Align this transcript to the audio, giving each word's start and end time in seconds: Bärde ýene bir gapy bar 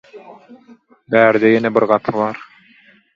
Bärde 1.15 1.51
ýene 1.57 1.71
bir 1.75 1.85
gapy 1.93 2.15
bar 2.17 2.41